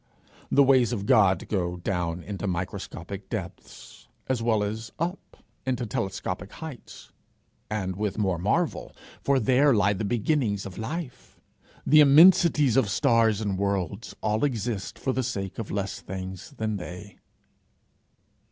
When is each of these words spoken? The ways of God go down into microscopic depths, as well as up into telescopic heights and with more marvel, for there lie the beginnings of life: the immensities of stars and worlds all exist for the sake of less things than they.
The 0.49 0.63
ways 0.63 0.91
of 0.93 1.05
God 1.05 1.47
go 1.47 1.77
down 1.77 2.23
into 2.23 2.47
microscopic 2.47 3.29
depths, 3.29 4.07
as 4.27 4.41
well 4.41 4.63
as 4.63 4.91
up 4.97 5.37
into 5.63 5.85
telescopic 5.85 6.53
heights 6.53 7.11
and 7.69 7.95
with 7.95 8.17
more 8.17 8.39
marvel, 8.39 8.95
for 9.21 9.39
there 9.39 9.75
lie 9.75 9.93
the 9.93 10.03
beginnings 10.03 10.65
of 10.65 10.79
life: 10.79 11.39
the 11.85 11.99
immensities 11.99 12.77
of 12.77 12.89
stars 12.89 13.41
and 13.41 13.59
worlds 13.59 14.15
all 14.23 14.43
exist 14.43 14.97
for 14.97 15.13
the 15.13 15.21
sake 15.21 15.59
of 15.59 15.69
less 15.69 15.99
things 16.01 16.55
than 16.57 16.77
they. 16.77 17.19